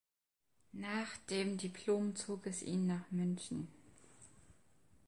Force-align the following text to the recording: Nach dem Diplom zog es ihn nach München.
Nach 0.73 1.15
dem 1.29 1.57
Diplom 1.59 2.15
zog 2.15 2.47
es 2.47 2.63
ihn 2.63 2.87
nach 2.87 3.11
München. 3.11 3.67